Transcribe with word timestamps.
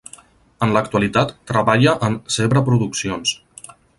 En 0.67 0.71
l'actualitat 0.77 1.33
treballa 1.51 1.95
en 2.09 2.17
Zebra 2.37 2.65
Produccions. 2.71 3.37